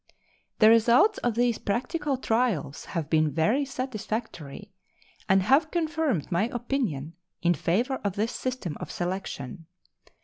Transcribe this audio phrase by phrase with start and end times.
[0.57, 4.71] The results of these practical trials have been very satisfactory,
[5.29, 9.67] and have confirmed my opinion in favor of this system of selection.